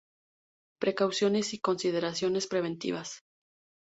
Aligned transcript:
Precauciones 0.79 1.53
y 1.53 1.59
consideraciones 1.59 2.47
preventivas 2.47 3.23